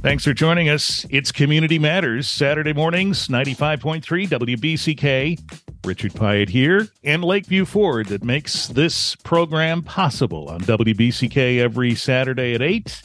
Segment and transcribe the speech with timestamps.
[0.00, 1.04] Thanks for joining us.
[1.10, 5.38] It's Community Matters, Saturday mornings, 95.3 WBCK.
[5.84, 12.54] Richard Piet here, and Lakeview Ford that makes this program possible on WBCK every Saturday
[12.54, 13.02] at 8.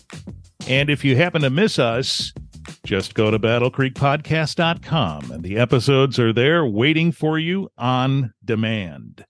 [0.68, 2.34] And if you happen to miss us,
[2.84, 9.25] just go to battlecreekpodcast.com and the episodes are there waiting for you on demand.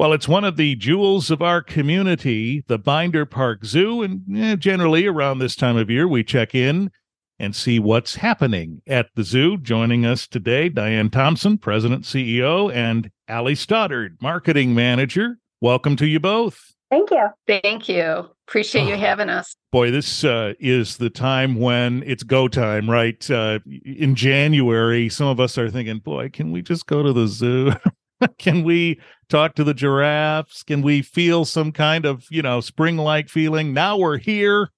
[0.00, 4.56] Well, it's one of the jewels of our community, the Binder Park Zoo, and eh,
[4.56, 6.90] generally around this time of year, we check in
[7.38, 9.58] and see what's happening at the zoo.
[9.58, 15.36] Joining us today, Diane Thompson, President, CEO, and Allie Stoddard, Marketing Manager.
[15.60, 16.72] Welcome to you both.
[16.90, 17.28] Thank you.
[17.46, 18.30] Thank you.
[18.48, 19.54] Appreciate you having us.
[19.70, 23.30] Boy, this uh, is the time when it's go time, right?
[23.30, 27.26] Uh, in January, some of us are thinking, boy, can we just go to the
[27.26, 27.72] zoo?
[28.38, 30.62] Can we talk to the giraffes?
[30.62, 33.72] Can we feel some kind of, you know, spring like feeling?
[33.72, 34.70] Now we're here,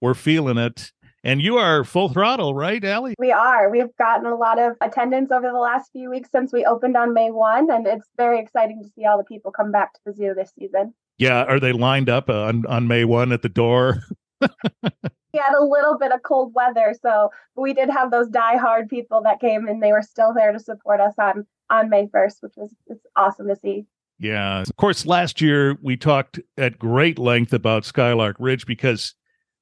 [0.00, 0.92] we're feeling it.
[1.26, 3.14] And you are full throttle, right, Allie?
[3.18, 3.70] We are.
[3.70, 7.14] We've gotten a lot of attendance over the last few weeks since we opened on
[7.14, 10.12] May 1, and it's very exciting to see all the people come back to the
[10.12, 10.92] zoo this season.
[11.16, 11.44] Yeah.
[11.44, 14.02] Are they lined up uh, on, on May 1 at the door?
[14.42, 19.22] we had a little bit of cold weather, so we did have those die-hard people
[19.22, 22.54] that came and they were still there to support us on on May 1st, which
[22.56, 23.86] was it's awesome to see.
[24.18, 24.60] Yeah.
[24.60, 29.14] Of course, last year we talked at great length about Skylark Ridge because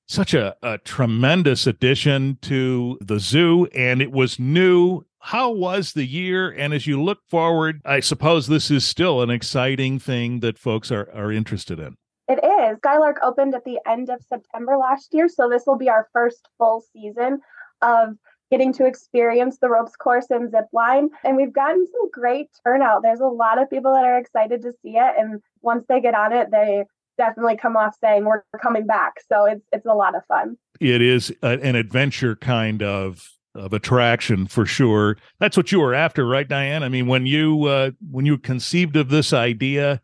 [0.07, 5.03] such a, a tremendous addition to the zoo and it was new.
[5.21, 6.51] How was the year?
[6.51, 10.91] And as you look forward, I suppose this is still an exciting thing that folks
[10.91, 11.97] are, are interested in.
[12.29, 12.79] It is.
[12.79, 15.29] Skylark opened at the end of September last year.
[15.29, 17.41] So this will be our first full season
[17.81, 18.17] of
[18.53, 21.09] getting to experience the ropes course and zip line.
[21.25, 23.03] And we've gotten some great turnout.
[23.03, 25.15] There's a lot of people that are excited to see it.
[25.19, 26.85] And once they get on it, they
[27.17, 29.15] definitely come off saying we're coming back.
[29.27, 30.59] So it's it's a lot of fun.
[30.81, 35.17] It is a, an adventure kind of of attraction for sure.
[35.41, 36.83] That's what you were after, right, Diane?
[36.83, 40.03] I mean, when you uh, when you conceived of this idea,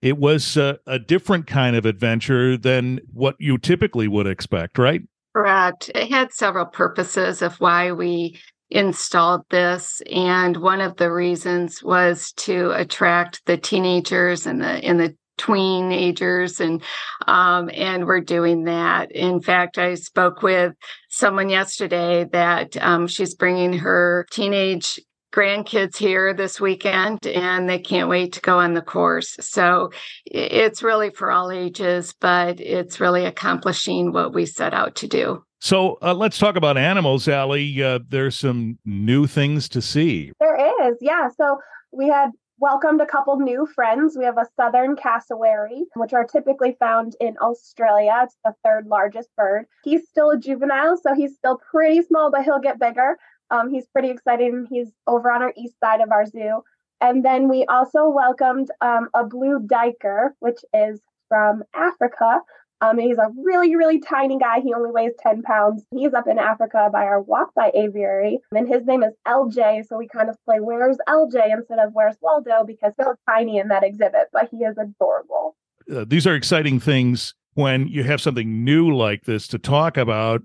[0.00, 5.02] it was uh, a different kind of adventure than what you typically would expect, right?
[5.34, 5.90] Correct.
[5.94, 8.38] It had several purposes of why we
[8.70, 14.98] installed this and one of the reasons was to attract the teenagers and the and
[14.98, 16.82] the teenagers and
[17.26, 20.72] um, and we're doing that in fact i spoke with
[21.10, 24.98] someone yesterday that um, she's bringing her teenage
[25.34, 29.36] grandkids here this weekend and they can't wait to go on the course.
[29.40, 29.90] So
[30.24, 35.44] it's really for all ages, but it's really accomplishing what we set out to do.
[35.60, 37.82] So uh, let's talk about animals, Allie.
[37.82, 40.30] Uh, there's some new things to see.
[40.38, 41.28] There is, yeah.
[41.36, 41.58] So
[41.90, 44.16] we had welcomed a couple new friends.
[44.16, 48.20] We have a southern cassowary, which are typically found in Australia.
[48.24, 49.66] It's the third largest bird.
[49.82, 53.16] He's still a juvenile, so he's still pretty small, but he'll get bigger.
[53.54, 54.66] Um, he's pretty exciting.
[54.68, 56.62] He's over on our east side of our zoo.
[57.00, 62.40] And then we also welcomed um, a blue duiker, which is from Africa.
[62.80, 64.60] Um, he's a really, really tiny guy.
[64.60, 65.84] He only weighs 10 pounds.
[65.90, 68.40] He's up in Africa by our walk by aviary.
[68.52, 69.86] And his name is LJ.
[69.86, 73.58] So we kind of play Where's LJ instead of Where's Waldo because he's so tiny
[73.58, 75.56] in that exhibit, but he is adorable.
[75.94, 80.42] Uh, these are exciting things when you have something new like this to talk about.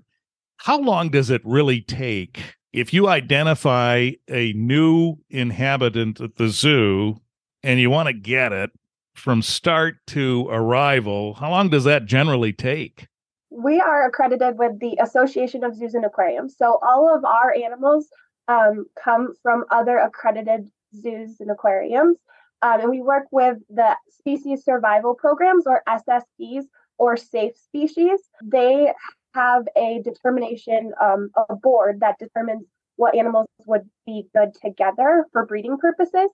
[0.58, 7.20] How long does it really take if you identify a new inhabitant at the zoo
[7.62, 8.70] and you want to get it
[9.14, 13.08] from start to arrival, how long does that generally take?
[13.50, 16.56] We are accredited with the Association of Zoos and Aquariums.
[16.56, 18.08] So all of our animals
[18.46, 22.18] um, come from other accredited zoos and aquariums.
[22.62, 26.64] Um, and we work with the species survival programs or SSPs
[26.98, 28.20] or safe species.
[28.42, 28.92] They
[29.34, 32.64] have a determination, um, a board that determines
[32.96, 36.30] what animals would be good together for breeding purposes.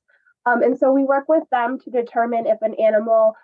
[0.47, 3.35] Um, and so we work with them to determine if an animal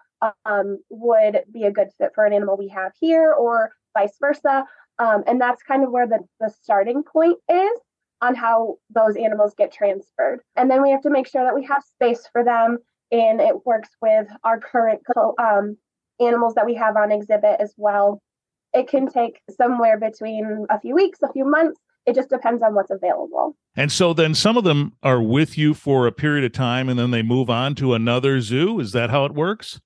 [0.45, 4.65] um, would be a good fit for an animal we have here or vice versa.
[4.99, 7.81] Um, and that's kind of where the, the starting point is
[8.21, 10.41] on how those animals get transferred.
[10.55, 12.79] And then we have to make sure that we have space for them
[13.11, 15.03] and it works with our current
[15.39, 15.77] um,
[16.21, 18.23] animals that we have on exhibit as well
[18.75, 21.81] it can take somewhere between a few weeks, a few months.
[22.05, 23.57] It just depends on what's available.
[23.77, 26.99] And so then some of them are with you for a period of time and
[26.99, 28.81] then they move on to another zoo.
[28.81, 29.81] Is that how it works?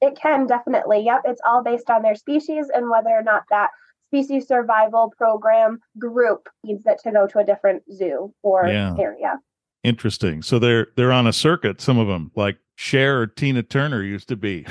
[0.00, 1.02] It can definitely.
[1.04, 1.22] Yep.
[1.24, 3.70] It's all based on their species and whether or not that
[4.08, 8.94] species survival program group needs it to go to a different zoo or yeah.
[8.98, 9.38] area.
[9.82, 10.42] Interesting.
[10.42, 14.28] So they're they're on a circuit, some of them, like Cher or Tina Turner used
[14.28, 14.66] to be.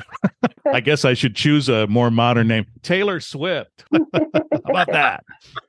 [0.72, 2.68] I guess I should choose a more modern name.
[2.84, 3.84] Taylor Swift.
[3.92, 4.02] How
[4.70, 5.24] about that?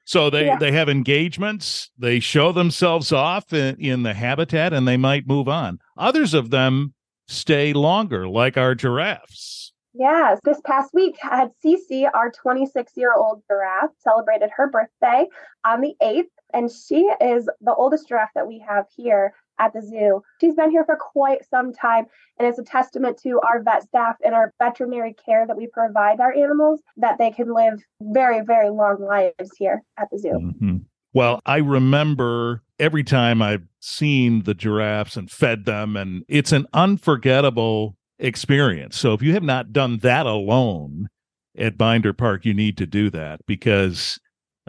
[0.05, 0.59] So they yeah.
[0.59, 5.49] they have engagements, they show themselves off in, in the habitat and they might move
[5.49, 5.81] on.
[5.97, 6.95] Others of them
[7.27, 9.73] stay longer like our giraffes.
[9.99, 15.27] Yes, this past week had Cece, our 26 year old giraffe, celebrated her birthday
[15.65, 19.83] on the 8th, and she is the oldest giraffe that we have here at the
[19.83, 20.23] zoo.
[20.41, 22.07] She's been here for quite some time,
[22.39, 26.21] and it's a testament to our vet staff and our veterinary care that we provide
[26.21, 30.29] our animals that they can live very, very long lives here at the zoo.
[30.31, 30.77] Mm-hmm.
[31.13, 36.67] Well, I remember every time I've seen the giraffes and fed them, and it's an
[36.75, 38.99] unforgettable experience.
[38.99, 41.09] So if you have not done that alone
[41.57, 44.19] at Binder Park, you need to do that because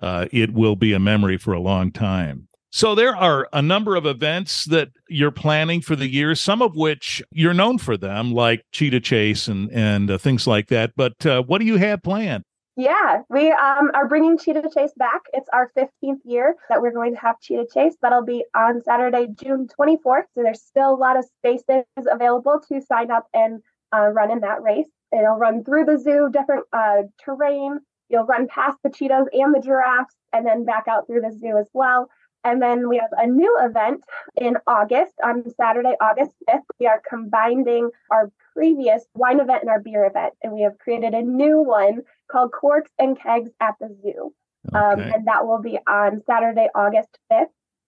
[0.01, 2.47] uh, it will be a memory for a long time.
[2.69, 6.75] So there are a number of events that you're planning for the year, some of
[6.75, 10.91] which you're known for them, like Cheetah Chase and and uh, things like that.
[10.95, 12.43] But uh, what do you have planned?
[12.79, 15.21] Yeah, we um, are bringing Cheetah Chase back.
[15.33, 17.95] It's our 15th year that we're going to have Cheetah Chase.
[18.03, 20.25] That'll be on Saturday, June 24th.
[20.35, 24.41] So there's still a lot of spaces available to sign up and uh, run in
[24.41, 24.85] that race.
[25.11, 27.79] It'll run through the zoo, different uh, terrain.
[28.09, 31.57] You'll run past the cheetahs and the giraffes, and then back out through the zoo
[31.57, 32.09] as well.
[32.43, 34.01] And then we have a new event
[34.35, 36.61] in August on Saturday, August 5th.
[36.79, 41.13] We are combining our previous wine event and our beer event, and we have created
[41.13, 44.33] a new one called Corks and Kegs at the Zoo.
[44.73, 45.03] Um, okay.
[45.03, 47.45] Um, and that will be on Saturday, August 5th.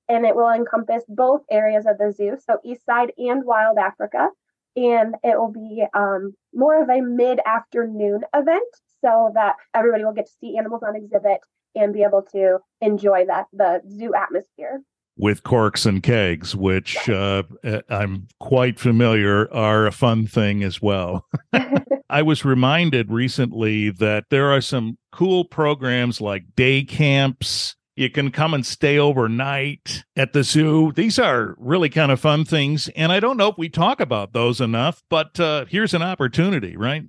[0.07, 4.29] And it will encompass both areas of the zoo, so East Side and Wild Africa.
[4.75, 8.67] And it will be um, more of a mid afternoon event
[9.01, 11.41] so that everybody will get to see animals on exhibit
[11.75, 14.81] and be able to enjoy that the zoo atmosphere
[15.19, 17.43] with corks and kegs, which uh,
[17.89, 21.27] I'm quite familiar, are a fun thing as well.
[22.09, 27.75] I was reminded recently that there are some cool programs like day camps.
[27.97, 30.93] You can come and stay overnight at the zoo.
[30.93, 32.87] These are really kind of fun things.
[32.95, 36.77] And I don't know if we talk about those enough, but uh, here's an opportunity,
[36.77, 37.03] right?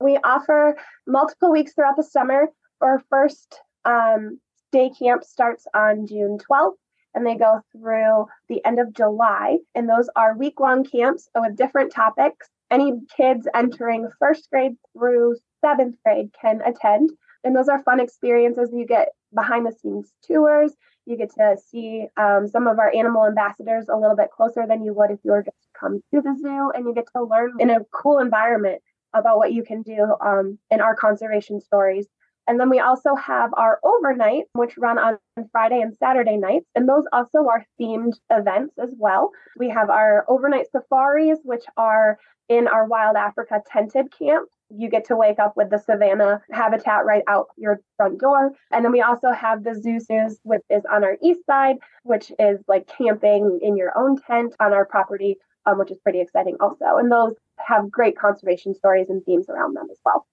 [0.00, 0.76] We offer
[1.08, 2.46] multiple weeks throughout the summer.
[2.80, 4.40] Our first um,
[4.72, 6.76] day camp starts on June 12th
[7.14, 9.58] and they go through the end of July.
[9.74, 15.36] And those are week long camps with different topics any kids entering first grade through
[15.60, 17.10] seventh grade can attend.
[17.44, 18.70] And those are fun experiences.
[18.72, 20.72] You get behind the scenes tours.
[21.06, 24.82] You get to see um, some of our animal ambassadors a little bit closer than
[24.82, 26.72] you would if you were just to come to the zoo.
[26.74, 28.82] And you get to learn in a cool environment
[29.14, 32.08] about what you can do um, in our conservation stories.
[32.46, 35.18] And then we also have our overnight, which run on
[35.50, 36.66] Friday and Saturday nights.
[36.74, 39.30] And those also are themed events as well.
[39.56, 44.48] We have our overnight safaris, which are in our Wild Africa tented camp.
[44.70, 48.52] You get to wake up with the savannah habitat right out your front door.
[48.70, 52.60] And then we also have the Zuzus, which is on our east side, which is
[52.68, 56.96] like camping in your own tent on our property, um, which is pretty exciting also.
[56.98, 60.26] And those have great conservation stories and themes around them as well.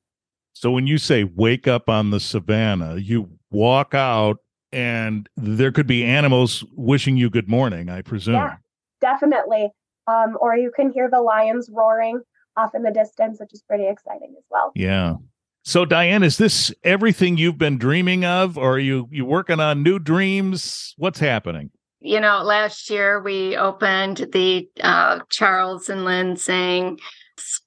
[0.54, 4.38] So when you say wake up on the savannah, you walk out
[4.72, 8.36] and there could be animals wishing you good morning, I presume.
[8.36, 8.56] Yeah,
[9.02, 9.72] definitely
[10.08, 12.22] um, or you can hear the lions roaring
[12.58, 14.72] off in the distance, which is pretty exciting as well.
[14.76, 15.16] Yeah.
[15.64, 19.82] So Diane, is this everything you've been dreaming of, or are you you working on
[19.82, 20.94] new dreams?
[20.98, 21.72] What's happening?
[22.02, 27.00] You know, last year we opened the uh, Charles and Lynn Zhang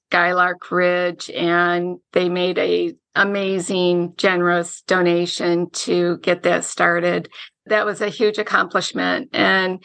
[0.09, 7.29] Skylark Ridge, and they made a amazing, generous donation to get that started
[7.69, 9.29] that was a huge accomplishment.
[9.33, 9.83] And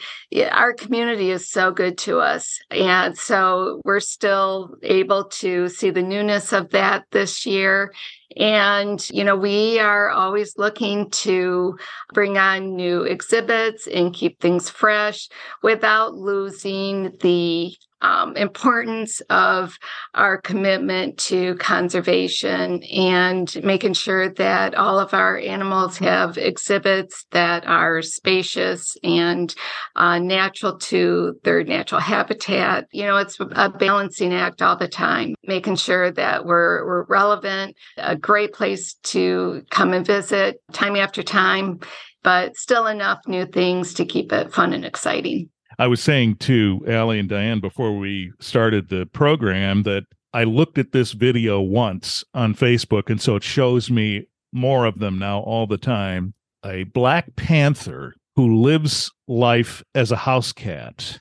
[0.51, 2.59] our community is so good to us.
[2.71, 7.93] And so we're still able to see the newness of that this year.
[8.35, 11.77] And, you know, we are always looking to
[12.13, 15.29] bring on new exhibits and keep things fresh
[15.61, 19.77] without losing the um, importance of
[20.13, 27.65] our commitment to conservation and making sure that all of our animals have exhibits that
[27.65, 29.55] are spacious and
[29.95, 32.87] uh, natural to their natural habitat.
[32.91, 37.75] You know, it's a balancing act all the time, making sure that we're, we're relevant,
[37.97, 41.79] a great place to come and visit time after time,
[42.21, 45.49] but still enough new things to keep it fun and exciting.
[45.79, 50.03] I was saying to Allie and Diane before we started the program that
[50.33, 54.99] I looked at this video once on Facebook, and so it shows me more of
[54.99, 56.33] them now all the time.
[56.65, 61.19] A black panther who lives life as a house cat.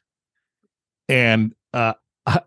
[1.08, 1.94] And uh,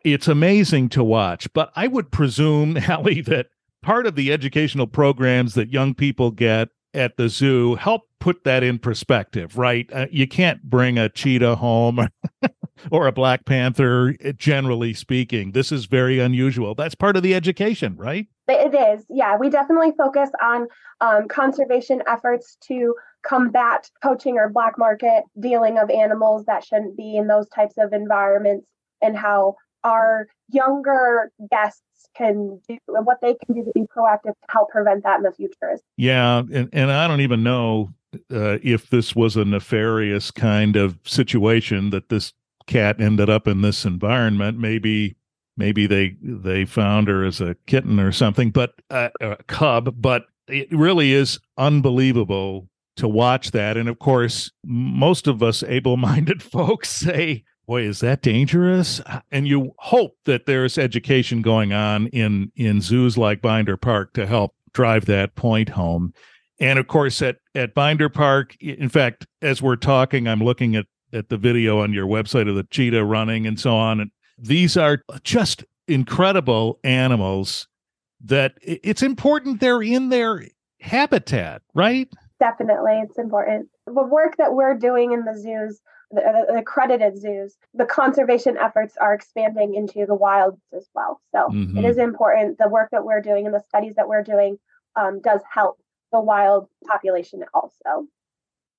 [0.04, 1.52] it's amazing to watch.
[1.54, 3.48] But I would presume, Allie, that
[3.82, 8.64] part of the educational programs that young people get at the zoo help put that
[8.64, 9.88] in perspective, right?
[9.94, 12.08] Uh, you can't bring a cheetah home
[12.92, 15.52] or a black panther, eh, generally speaking.
[15.52, 16.74] This is very unusual.
[16.74, 18.28] That's part of the education, right?
[18.48, 19.06] It is.
[19.10, 20.68] Yeah, we definitely focus on
[21.02, 27.18] um, conservation efforts to combat poaching or black market dealing of animals that shouldn't be
[27.18, 28.68] in those types of environments
[29.02, 31.82] and how our younger guests
[32.18, 35.24] can do and what they can do to be proactive to help prevent that in
[35.24, 35.80] the future.
[35.98, 37.94] Yeah, and, and I don't even know
[38.32, 42.34] uh, if this was a nefarious kind of situation that this
[42.68, 44.58] cat ended up in this environment.
[44.58, 45.16] Maybe
[45.56, 50.02] maybe they they found her as a kitten or something, but uh, a cub.
[50.02, 53.78] But it really is unbelievable to watch that.
[53.78, 59.02] And of course, most of us able-minded folks say boy is that dangerous?
[59.32, 64.26] And you hope that there's education going on in in zoos like binder park to
[64.26, 66.14] help drive that point home.
[66.60, 70.86] And of course at at binder park in fact as we're talking i'm looking at
[71.14, 74.76] at the video on your website of the cheetah running and so on and these
[74.76, 77.68] are just incredible animals
[78.24, 80.46] that it's important they're in their
[80.82, 82.10] habitat right?
[82.40, 83.70] Definitely it's important.
[83.86, 85.80] The work that we're doing in the zoos
[86.16, 91.22] the, the, accredited zoos, the conservation efforts are expanding into the wilds as well.
[91.32, 91.78] So mm-hmm.
[91.78, 92.58] it is important.
[92.58, 94.58] The work that we're doing and the studies that we're doing
[94.96, 95.80] um, does help
[96.12, 98.08] the wild population also.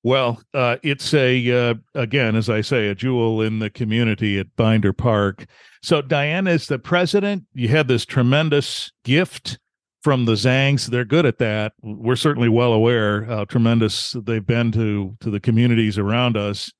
[0.02, 4.54] Well, uh, it's a uh, again, as I say, a jewel in the community at
[4.54, 5.46] Binder Park.
[5.82, 7.42] So, Diane is the president.
[7.54, 9.58] You had this tremendous gift
[10.02, 10.86] from the Zhangs.
[10.86, 11.72] They're good at that.
[11.82, 16.70] We're certainly well aware how tremendous they've been to to the communities around us.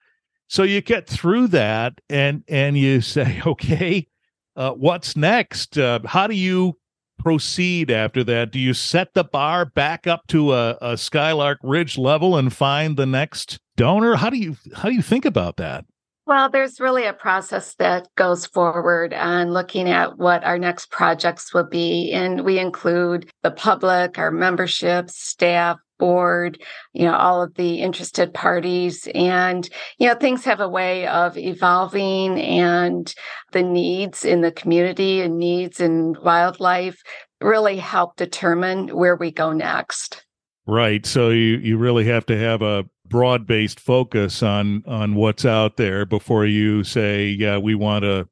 [0.49, 4.07] So you get through that and and you say, okay,
[4.55, 5.79] uh, what's next?
[5.79, 6.79] Uh, how do you
[7.19, 8.53] proceed after that?
[8.53, 12.97] Do you set the bar back up to a, a Skylark Ridge level and find
[12.97, 14.17] the next donor?
[14.17, 15.85] How do you how do you think about that?
[16.27, 21.55] Well, there's really a process that goes forward on looking at what our next projects
[21.55, 22.11] will be.
[22.13, 26.61] And we include the public, our membership, staff, board,
[26.93, 29.09] you know, all of the interested parties.
[29.15, 33.13] And, you know, things have a way of evolving and
[33.53, 37.03] the needs in the community and needs in wildlife
[37.41, 40.25] really help determine where we go next.
[40.67, 41.07] Right.
[41.07, 45.77] So you, you really have to have a broad based focus on on what's out
[45.77, 48.29] there before you say, yeah, we want to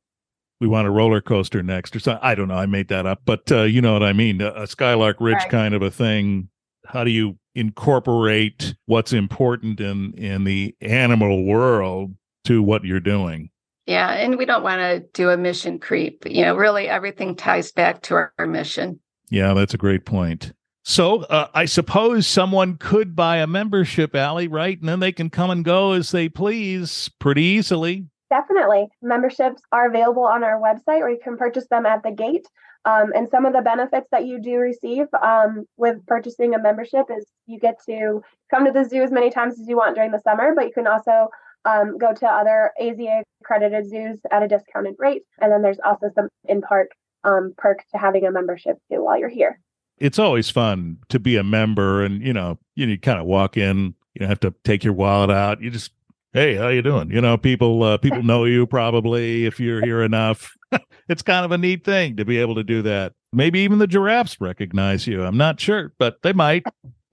[0.60, 2.22] we want a roller coaster next or something.
[2.22, 2.56] I don't know.
[2.56, 4.40] I made that up, but uh, you know what I mean.
[4.40, 5.50] A, a Skylark Ridge right.
[5.50, 6.48] kind of a thing.
[6.86, 13.50] How do you incorporate what's important in in the animal world to what you're doing.
[13.86, 16.24] Yeah, and we don't want to do a mission creep.
[16.26, 19.00] You know, really everything ties back to our, our mission.
[19.30, 20.52] Yeah, that's a great point.
[20.84, 24.78] So uh, I suppose someone could buy a membership, Allie, right?
[24.78, 28.06] And then they can come and go as they please pretty easily.
[28.34, 28.88] Definitely.
[29.00, 32.48] Memberships are available on our website or you can purchase them at the gate.
[32.84, 37.06] Um, and some of the benefits that you do receive um, with purchasing a membership
[37.16, 40.10] is you get to come to the zoo as many times as you want during
[40.10, 41.28] the summer, but you can also
[41.64, 45.22] um, go to other AZA accredited zoos at a discounted rate.
[45.40, 46.88] And then there's also some in park
[47.22, 49.60] um, perks to having a membership too while you're here.
[49.98, 53.94] It's always fun to be a member, and you know, you kind of walk in.
[54.14, 55.62] You don't have to take your wallet out.
[55.62, 55.92] You just
[56.34, 57.10] hey how you doing?
[57.10, 60.52] You know people uh, people know you probably if you're here enough.
[61.06, 63.12] It's kind of a neat thing to be able to do that.
[63.30, 65.22] Maybe even the giraffes recognize you.
[65.22, 66.64] I'm not sure but they might.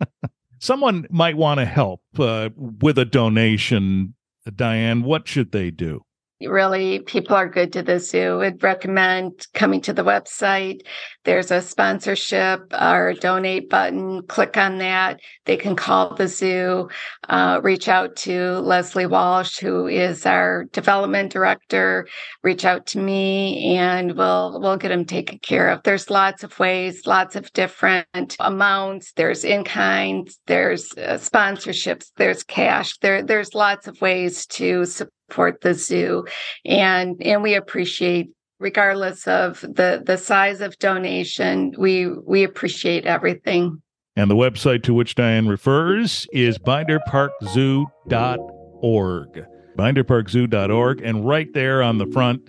[0.60, 4.16] Someone might want to help uh, with a donation.
[4.56, 6.04] Diane what should they do
[6.48, 8.38] really people are good to the zoo.
[8.38, 10.82] Would recommend coming to the website.
[11.24, 14.24] There's a sponsorship or donate button.
[14.24, 15.20] Click on that.
[15.46, 16.90] They can call the zoo.
[17.30, 22.08] Uh, reach out to leslie walsh who is our development director.
[22.44, 25.84] Reach out to me and we'll we'll get them taken care of.
[25.84, 29.14] There's lots of ways lots of different amounts.
[29.14, 32.98] There's in kind there's uh, sponsorships there's cash.
[33.00, 36.26] There there's lots of ways to support support the zoo.
[36.66, 43.82] And and we appreciate regardless of the the size of donation we we appreciate everything.
[44.16, 49.46] And the website to which diane refers is binderparkzoo.org
[49.78, 52.42] binderparkzoo.org and right there on the front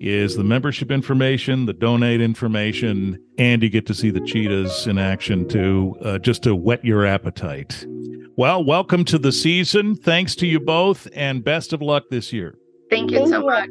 [0.00, 4.98] is the membership information, the donate information, and you get to see the cheetahs in
[4.98, 7.86] action too, uh, just to whet your appetite.
[8.36, 9.94] Well, welcome to the season.
[9.94, 12.56] Thanks to you both, and best of luck this year.
[12.88, 13.68] Thank you so much.